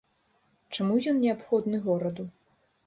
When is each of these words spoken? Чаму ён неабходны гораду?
Чаму 0.77 0.97
ён 1.13 1.21
неабходны 1.27 1.77
гораду? 1.89 2.23